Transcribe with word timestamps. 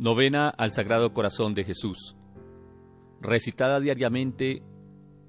Novena 0.00 0.48
al 0.48 0.72
Sagrado 0.72 1.12
Corazón 1.12 1.52
de 1.52 1.62
Jesús. 1.62 2.16
Recitada 3.20 3.80
diariamente 3.80 4.62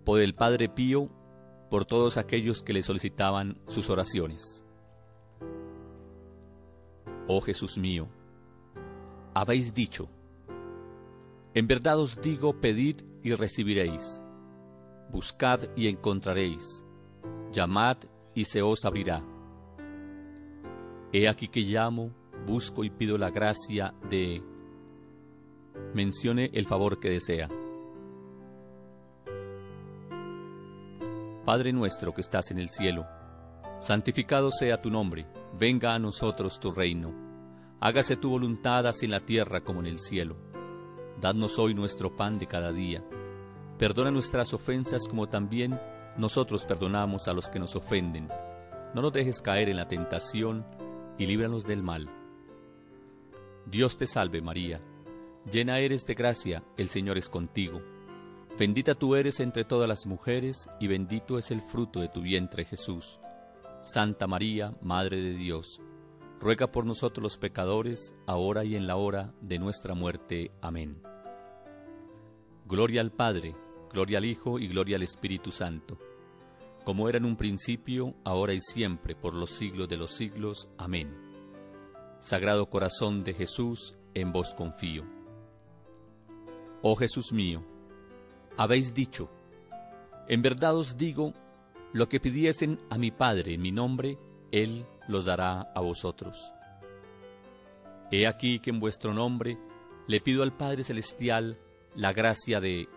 por 0.05 0.21
el 0.21 0.33
Padre 0.33 0.69
Pío 0.69 1.09
por 1.69 1.85
todos 1.85 2.15
aquellos 2.15 2.63
que 2.63 2.71
le 2.71 2.81
solicitaban 2.81 3.59
sus 3.67 3.89
oraciones. 3.89 4.63
Oh 7.27 7.41
Jesús 7.41 7.77
mío, 7.77 8.07
habéis 9.33 9.73
dicho, 9.73 10.07
en 11.53 11.67
verdad 11.67 11.99
os 11.99 12.21
digo, 12.21 12.61
pedid 12.61 13.01
y 13.23 13.33
recibiréis, 13.33 14.23
buscad 15.11 15.63
y 15.75 15.89
encontraréis, 15.89 16.85
llamad 17.51 17.97
y 18.33 18.45
se 18.45 18.61
os 18.61 18.85
abrirá. 18.85 19.21
He 21.11 21.27
aquí 21.27 21.49
que 21.49 21.59
llamo, 21.59 22.13
busco 22.47 22.85
y 22.85 22.89
pido 22.89 23.17
la 23.17 23.31
gracia 23.31 23.93
de 24.09 24.41
mencione 25.93 26.49
el 26.53 26.65
favor 26.65 26.99
que 26.99 27.09
desea. 27.09 27.49
Padre 31.45 31.73
nuestro 31.73 32.13
que 32.13 32.21
estás 32.21 32.51
en 32.51 32.59
el 32.59 32.69
cielo, 32.69 33.05
santificado 33.79 34.51
sea 34.51 34.81
tu 34.81 34.89
nombre, 34.89 35.27
venga 35.59 35.93
a 35.93 35.99
nosotros 35.99 36.59
tu 36.59 36.71
reino, 36.71 37.13
hágase 37.79 38.15
tu 38.15 38.29
voluntad 38.29 38.85
así 38.87 39.05
en 39.05 39.11
la 39.11 39.19
tierra 39.21 39.61
como 39.61 39.79
en 39.79 39.87
el 39.87 39.99
cielo. 39.99 40.37
Dadnos 41.19 41.59
hoy 41.59 41.73
nuestro 41.73 42.15
pan 42.15 42.39
de 42.39 42.47
cada 42.47 42.71
día. 42.71 43.03
Perdona 43.77 44.11
nuestras 44.11 44.53
ofensas 44.53 45.07
como 45.07 45.27
también 45.29 45.79
nosotros 46.17 46.65
perdonamos 46.65 47.27
a 47.27 47.33
los 47.33 47.49
que 47.49 47.59
nos 47.59 47.75
ofenden. 47.75 48.27
No 48.93 49.01
nos 49.01 49.13
dejes 49.13 49.41
caer 49.41 49.69
en 49.69 49.77
la 49.77 49.87
tentación 49.87 50.65
y 51.17 51.25
líbranos 51.25 51.63
del 51.65 51.83
mal. 51.83 52.09
Dios 53.65 53.97
te 53.97 54.07
salve 54.07 54.41
María 54.41 54.81
Llena 55.49 55.79
eres 55.79 56.05
de 56.05 56.13
gracia, 56.13 56.63
el 56.77 56.89
Señor 56.89 57.17
es 57.17 57.29
contigo. 57.29 57.81
Bendita 58.59 58.93
tú 58.93 59.15
eres 59.15 59.39
entre 59.39 59.63
todas 59.63 59.87
las 59.87 60.05
mujeres, 60.05 60.69
y 60.79 60.87
bendito 60.87 61.37
es 61.39 61.49
el 61.49 61.61
fruto 61.61 61.99
de 61.99 62.09
tu 62.09 62.21
vientre 62.21 62.65
Jesús. 62.65 63.19
Santa 63.81 64.27
María, 64.27 64.75
Madre 64.81 65.19
de 65.19 65.33
Dios, 65.33 65.81
ruega 66.39 66.71
por 66.71 66.85
nosotros 66.85 67.23
los 67.23 67.37
pecadores, 67.39 68.13
ahora 68.27 68.63
y 68.63 68.75
en 68.75 68.85
la 68.85 68.97
hora 68.97 69.33
de 69.41 69.57
nuestra 69.57 69.95
muerte. 69.95 70.51
Amén. 70.61 71.01
Gloria 72.67 73.01
al 73.01 73.11
Padre, 73.11 73.55
gloria 73.91 74.19
al 74.19 74.25
Hijo 74.25 74.59
y 74.59 74.67
gloria 74.67 74.97
al 74.97 75.03
Espíritu 75.03 75.51
Santo, 75.51 75.97
como 76.83 77.09
era 77.09 77.17
en 77.17 77.25
un 77.25 77.35
principio, 77.35 78.13
ahora 78.23 78.53
y 78.53 78.59
siempre, 78.59 79.15
por 79.15 79.33
los 79.33 79.49
siglos 79.49 79.89
de 79.89 79.97
los 79.97 80.11
siglos. 80.11 80.69
Amén. 80.77 81.15
Sagrado 82.19 82.69
Corazón 82.69 83.23
de 83.23 83.33
Jesús, 83.33 83.95
en 84.13 84.31
vos 84.31 84.53
confío. 84.53 85.20
Oh 86.83 86.95
Jesús 86.95 87.31
mío, 87.31 87.63
habéis 88.57 88.93
dicho, 88.95 89.29
en 90.27 90.41
verdad 90.41 90.75
os 90.75 90.97
digo, 90.97 91.33
lo 91.93 92.09
que 92.09 92.19
pidiesen 92.19 92.79
a 92.89 92.97
mi 92.97 93.11
Padre 93.11 93.53
en 93.53 93.61
mi 93.61 93.71
nombre, 93.71 94.17
Él 94.51 94.87
los 95.07 95.25
dará 95.25 95.71
a 95.75 95.81
vosotros. 95.81 96.51
He 98.11 98.25
aquí 98.25 98.59
que 98.59 98.71
en 98.71 98.79
vuestro 98.79 99.13
nombre 99.13 99.59
le 100.07 100.21
pido 100.21 100.41
al 100.41 100.57
Padre 100.57 100.83
Celestial 100.83 101.59
la 101.93 102.13
gracia 102.13 102.59
de... 102.59 102.87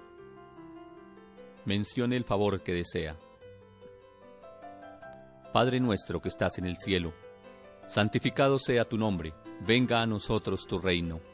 Mencione 1.66 2.16
el 2.16 2.24
favor 2.24 2.62
que 2.62 2.72
desea. 2.72 3.18
Padre 5.52 5.78
nuestro 5.78 6.22
que 6.22 6.28
estás 6.28 6.56
en 6.56 6.64
el 6.64 6.78
cielo, 6.78 7.12
santificado 7.86 8.58
sea 8.58 8.86
tu 8.86 8.96
nombre, 8.96 9.34
venga 9.66 10.00
a 10.00 10.06
nosotros 10.06 10.66
tu 10.66 10.78
reino 10.78 11.33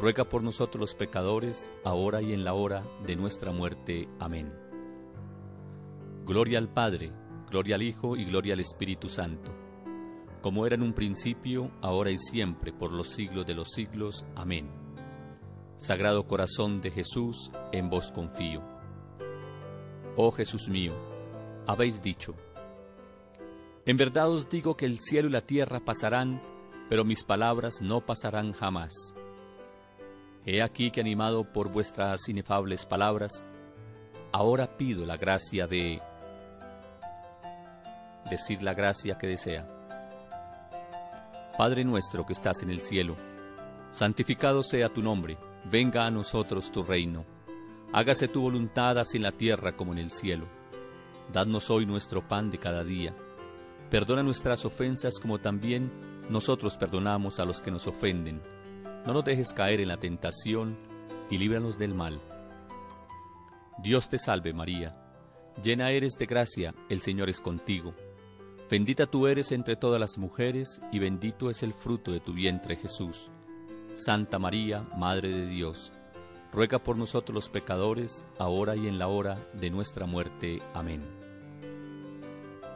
ruega 0.00 0.28
por 0.28 0.42
nosotros 0.42 0.80
los 0.80 0.94
pecadores, 0.94 1.70
ahora 1.84 2.20
y 2.20 2.32
en 2.32 2.44
la 2.44 2.54
hora 2.54 2.84
de 3.06 3.16
nuestra 3.16 3.52
muerte. 3.52 4.08
Amén. 4.18 4.52
Gloria 6.24 6.58
al 6.58 6.68
Padre, 6.68 7.12
gloria 7.50 7.76
al 7.76 7.82
Hijo 7.82 8.16
y 8.16 8.24
gloria 8.24 8.54
al 8.54 8.60
Espíritu 8.60 9.08
Santo, 9.08 9.52
como 10.42 10.66
era 10.66 10.74
en 10.74 10.82
un 10.82 10.94
principio, 10.94 11.70
ahora 11.82 12.10
y 12.10 12.18
siempre, 12.18 12.72
por 12.72 12.92
los 12.92 13.08
siglos 13.10 13.46
de 13.46 13.54
los 13.54 13.70
siglos. 13.70 14.26
Amén. 14.34 14.70
Sagrado 15.76 16.26
Corazón 16.26 16.80
de 16.80 16.90
Jesús, 16.90 17.50
en 17.72 17.90
vos 17.90 18.10
confío. 18.12 18.62
Oh 20.16 20.30
Jesús 20.30 20.68
mío, 20.68 20.94
habéis 21.66 22.00
dicho, 22.00 22.34
en 23.86 23.98
verdad 23.98 24.30
os 24.30 24.48
digo 24.48 24.76
que 24.76 24.86
el 24.86 24.98
cielo 25.00 25.28
y 25.28 25.32
la 25.32 25.42
tierra 25.42 25.84
pasarán, 25.84 26.42
pero 26.88 27.04
mis 27.04 27.22
palabras 27.22 27.82
no 27.82 28.00
pasarán 28.00 28.52
jamás. 28.52 29.14
He 30.46 30.62
aquí 30.62 30.90
que 30.90 31.00
animado 31.00 31.50
por 31.50 31.70
vuestras 31.72 32.28
inefables 32.28 32.84
palabras, 32.84 33.42
ahora 34.30 34.76
pido 34.76 35.06
la 35.06 35.16
gracia 35.16 35.66
de 35.66 36.02
decir 38.28 38.62
la 38.62 38.74
gracia 38.74 39.16
que 39.16 39.26
desea. 39.26 39.66
Padre 41.56 41.82
nuestro 41.84 42.26
que 42.26 42.34
estás 42.34 42.62
en 42.62 42.68
el 42.68 42.82
cielo, 42.82 43.16
santificado 43.90 44.62
sea 44.62 44.90
tu 44.90 45.00
nombre, 45.00 45.38
venga 45.70 46.04
a 46.04 46.10
nosotros 46.10 46.70
tu 46.70 46.82
reino, 46.82 47.24
hágase 47.94 48.28
tu 48.28 48.42
voluntad 48.42 48.98
así 48.98 49.16
en 49.16 49.22
la 49.22 49.32
tierra 49.32 49.74
como 49.74 49.92
en 49.92 49.98
el 49.98 50.10
cielo. 50.10 50.46
Dadnos 51.32 51.70
hoy 51.70 51.86
nuestro 51.86 52.28
pan 52.28 52.50
de 52.50 52.58
cada 52.58 52.84
día. 52.84 53.14
Perdona 53.88 54.22
nuestras 54.22 54.66
ofensas 54.66 55.14
como 55.22 55.38
también 55.38 55.90
nosotros 56.28 56.76
perdonamos 56.76 57.40
a 57.40 57.46
los 57.46 57.62
que 57.62 57.70
nos 57.70 57.86
ofenden 57.86 58.42
no 59.06 59.12
nos 59.12 59.24
dejes 59.24 59.52
caer 59.52 59.80
en 59.80 59.88
la 59.88 59.98
tentación 59.98 60.76
y 61.30 61.38
líbranos 61.38 61.78
del 61.78 61.94
mal. 61.94 62.20
Dios 63.78 64.08
te 64.08 64.18
salve 64.18 64.52
María, 64.54 64.96
llena 65.62 65.90
eres 65.90 66.14
de 66.18 66.26
gracia, 66.26 66.74
el 66.88 67.00
Señor 67.00 67.28
es 67.28 67.40
contigo. 67.40 67.94
Bendita 68.70 69.06
tú 69.06 69.26
eres 69.26 69.52
entre 69.52 69.76
todas 69.76 70.00
las 70.00 70.16
mujeres 70.16 70.80
y 70.90 70.98
bendito 70.98 71.50
es 71.50 71.62
el 71.62 71.74
fruto 71.74 72.12
de 72.12 72.20
tu 72.20 72.32
vientre 72.32 72.76
Jesús. 72.76 73.30
Santa 73.92 74.38
María, 74.38 74.88
Madre 74.96 75.28
de 75.28 75.46
Dios, 75.46 75.92
ruega 76.50 76.78
por 76.78 76.96
nosotros 76.96 77.34
los 77.34 77.48
pecadores, 77.48 78.26
ahora 78.38 78.74
y 78.74 78.88
en 78.88 78.98
la 78.98 79.08
hora 79.08 79.46
de 79.52 79.70
nuestra 79.70 80.06
muerte. 80.06 80.62
Amén. 80.72 81.04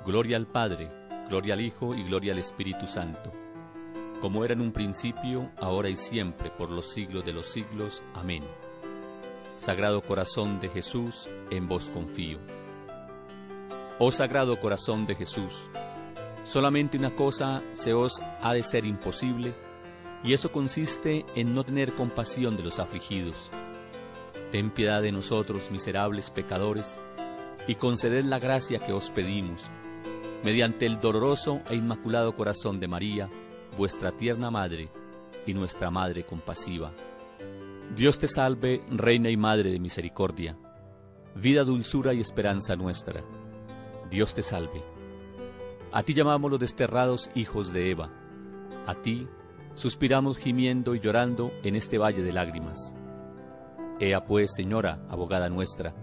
Gloria 0.04 0.36
al 0.36 0.46
Padre, 0.46 0.90
gloria 1.28 1.54
al 1.54 1.62
Hijo 1.62 1.94
y 1.94 2.04
gloria 2.04 2.32
al 2.32 2.38
Espíritu 2.38 2.86
Santo 2.86 3.47
como 4.20 4.44
era 4.44 4.54
en 4.54 4.60
un 4.60 4.72
principio, 4.72 5.50
ahora 5.58 5.88
y 5.88 5.96
siempre, 5.96 6.50
por 6.50 6.70
los 6.70 6.86
siglos 6.86 7.24
de 7.24 7.32
los 7.32 7.46
siglos. 7.46 8.02
Amén. 8.14 8.44
Sagrado 9.56 10.02
Corazón 10.02 10.60
de 10.60 10.68
Jesús, 10.68 11.28
en 11.50 11.66
vos 11.68 11.90
confío. 11.90 12.38
Oh 13.98 14.10
Sagrado 14.10 14.60
Corazón 14.60 15.06
de 15.06 15.16
Jesús, 15.16 15.68
solamente 16.44 16.96
una 16.96 17.14
cosa 17.14 17.62
se 17.72 17.92
os 17.92 18.22
ha 18.40 18.52
de 18.54 18.62
ser 18.62 18.84
imposible, 18.84 19.54
y 20.22 20.32
eso 20.32 20.52
consiste 20.52 21.24
en 21.34 21.54
no 21.54 21.64
tener 21.64 21.92
compasión 21.94 22.56
de 22.56 22.62
los 22.62 22.78
afligidos. 22.78 23.50
Ten 24.50 24.70
piedad 24.70 25.02
de 25.02 25.12
nosotros, 25.12 25.70
miserables 25.70 26.30
pecadores, 26.30 26.98
y 27.66 27.74
conceded 27.74 28.24
la 28.24 28.38
gracia 28.38 28.78
que 28.78 28.92
os 28.92 29.10
pedimos, 29.10 29.66
mediante 30.42 30.86
el 30.86 31.00
doloroso 31.00 31.60
e 31.68 31.74
inmaculado 31.74 32.34
corazón 32.34 32.80
de 32.80 32.88
María, 32.88 33.28
vuestra 33.78 34.10
tierna 34.10 34.50
Madre 34.50 34.90
y 35.46 35.54
nuestra 35.54 35.88
Madre 35.88 36.26
compasiva. 36.26 36.92
Dios 37.94 38.18
te 38.18 38.26
salve, 38.26 38.82
Reina 38.90 39.30
y 39.30 39.36
Madre 39.36 39.70
de 39.70 39.78
Misericordia, 39.78 40.58
vida, 41.36 41.62
dulzura 41.62 42.12
y 42.12 42.20
esperanza 42.20 42.74
nuestra. 42.74 43.22
Dios 44.10 44.34
te 44.34 44.42
salve. 44.42 44.82
A 45.92 46.02
ti 46.02 46.12
llamamos 46.12 46.50
los 46.50 46.58
desterrados 46.58 47.30
hijos 47.36 47.72
de 47.72 47.92
Eva. 47.92 48.10
A 48.84 48.96
ti 48.96 49.28
suspiramos 49.74 50.38
gimiendo 50.38 50.96
y 50.96 51.00
llorando 51.00 51.52
en 51.62 51.76
este 51.76 51.98
valle 51.98 52.24
de 52.24 52.32
lágrimas. 52.32 52.92
Ea 54.00 54.24
pues, 54.24 54.54
Señora, 54.56 55.06
abogada 55.08 55.48
nuestra, 55.48 55.94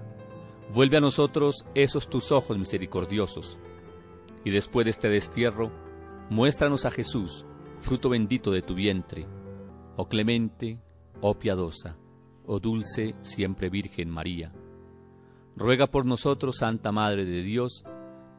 vuelve 0.73 0.95
a 0.95 1.01
nosotros 1.01 1.67
esos 1.75 2.07
tus 2.07 2.31
ojos 2.31 2.57
misericordiosos, 2.57 3.59
y 4.45 4.51
después 4.51 4.85
de 4.85 4.91
este 4.91 5.09
destierro, 5.09 5.71
muéstranos 6.29 6.85
a 6.85 6.91
Jesús, 6.91 7.45
fruto 7.85 8.09
bendito 8.09 8.49
de 8.49 8.63
tu 8.63 8.73
vientre, 8.73 9.27
oh 9.95 10.07
clemente, 10.07 10.81
oh 11.21 11.35
piadosa. 11.37 11.95
oh 12.47 12.59
dulce, 12.59 13.13
siempre 13.21 13.69
Virgen 13.69 14.09
María. 14.09 14.51
Ruega 15.55 15.85
por 15.85 16.03
nosotros, 16.03 16.57
Santa 16.57 16.91
Madre 16.91 17.25
de 17.25 17.43
Dios, 17.43 17.83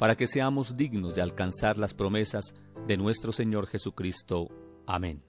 para 0.00 0.16
que 0.16 0.26
seamos 0.26 0.76
dignos 0.76 1.14
de 1.14 1.22
alcanzar 1.22 1.78
las 1.78 1.94
promesas 1.94 2.56
de 2.88 2.96
nuestro 2.96 3.30
Señor 3.30 3.68
Jesucristo. 3.68 4.48
Amén. 4.84 5.22